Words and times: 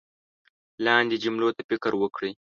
لاندې 0.85 1.15
جملو 1.23 1.49
ته 1.57 1.61
فکر 1.69 1.91
وکړئ 1.97 2.31